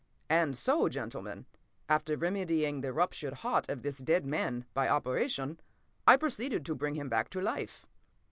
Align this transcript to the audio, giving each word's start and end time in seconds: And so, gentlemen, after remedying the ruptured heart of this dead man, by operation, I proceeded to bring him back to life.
And 0.31 0.57
so, 0.57 0.89
gentlemen, 0.89 1.45
after 1.87 2.17
remedying 2.17 2.81
the 2.81 2.91
ruptured 2.91 3.33
heart 3.33 3.69
of 3.69 3.83
this 3.83 3.99
dead 3.99 4.25
man, 4.25 4.65
by 4.73 4.89
operation, 4.89 5.59
I 6.07 6.17
proceeded 6.17 6.65
to 6.65 6.73
bring 6.75 6.95
him 6.95 7.07
back 7.07 7.29
to 7.29 7.39
life. 7.39 7.85